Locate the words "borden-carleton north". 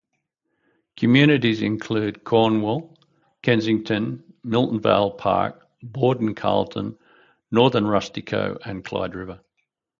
5.83-7.73